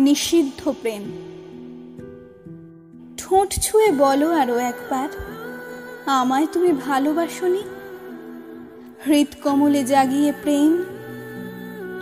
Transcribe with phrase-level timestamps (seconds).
[0.00, 1.04] নিষিদ্ধ প্রেম।
[3.16, 5.08] ঠোঁট ছুঁয়ে বলো আরও একবার,
[6.06, 7.62] আমায় তুমি ভালোবাসনি?
[9.06, 10.84] হৃদকমলে জাগিয়ে প্রেম,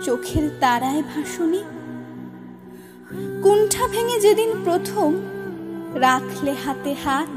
[0.03, 1.63] চোখের তারায় ভাসনি?
[3.43, 5.13] কুণ্ঠা ভেঙে যেদিন প্রথম
[5.93, 7.31] রাখলে হাতে হাত,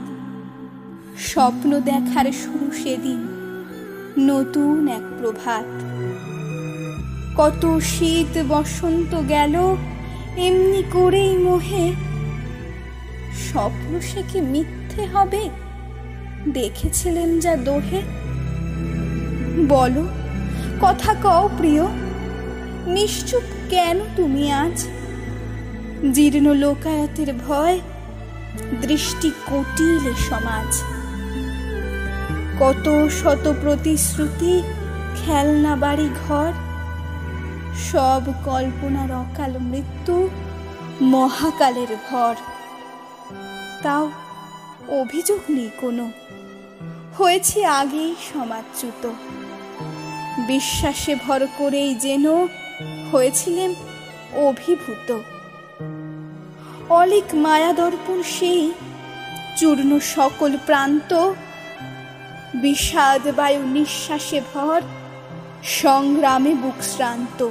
[1.19, 3.21] স্বপ্ন দেখার শুরু সেদিন
[4.19, 5.71] নতুন এক প্রভাত।
[7.37, 9.77] কত শীত বসন্ত গেল
[10.37, 11.93] এমনি করেই মোহে।
[13.35, 15.51] স্বপ্ন সে কি মিথ্যে হবে?
[16.49, 18.03] দেখেছিলেন যা দোহে।
[19.69, 20.09] বলো,
[20.81, 21.83] কথা কও প্রিয়,
[22.87, 24.87] নিশ্চুপ কেন তুমি আজ?
[26.13, 27.81] জীর্ণ লোকায়তের ভয়,
[28.81, 30.83] দৃষ্টি কটিলে সমাজ।
[32.61, 34.63] কত শত প্রতিশ্রুতি,
[35.17, 36.53] খেলনা বাড়ি ঘর
[37.77, 40.29] সব কল্পনার অকাল মৃত্যু
[41.01, 42.35] মহাকালের ভর।
[43.83, 44.11] তাও
[44.89, 46.11] অভিযোগ নেই কোনো।
[47.19, 49.11] হয়েছে আগেই সমাজচ্যুত
[50.47, 52.47] বিশ্বাসে ভর করেই যেন
[53.13, 53.75] হয়েছিলেন
[54.33, 55.19] অভিভূত।
[56.89, 58.73] অলিক মায়া দর্পণ সেই
[59.57, 61.33] চূর্ণ সকল প্রান্ত।
[62.55, 64.83] বিষাদ বায়ু নিঃশ্বাসে ভর
[65.63, 67.49] সংগ্রামে বুক শ্রান্ত।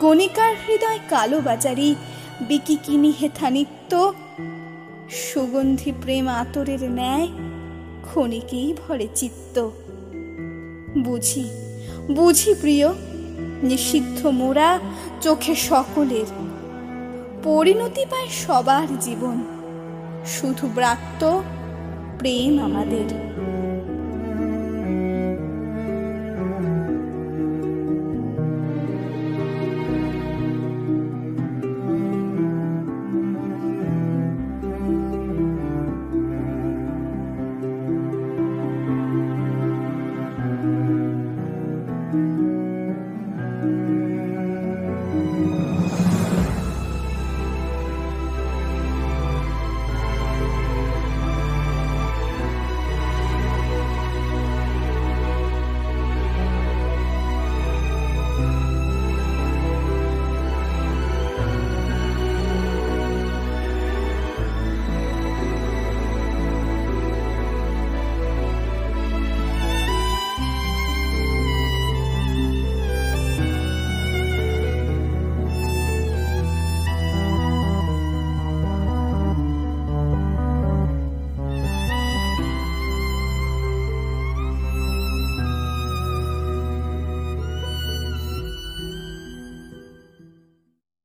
[0.00, 1.94] গণিকার হৃদয় কালো বাজারি
[2.40, 4.12] বিকিকিনি হেথা নিত্য,
[5.10, 7.28] সুগন্ধি প্রেম আতরের ন্যায়,
[8.02, 9.68] ক্ষণিকেই ভরে চিত্ত।
[10.98, 11.50] বুঝি
[12.10, 12.88] বুঝি প্রিয়,
[13.62, 14.78] নিষিদ্ধ মোরা
[15.20, 16.26] চোখে সকলের।
[17.44, 19.44] পরিণতি পায় সবার জীবন,
[20.26, 21.42] শুধু ব্রাত্য,
[22.18, 23.30] প্রেম আমাদের।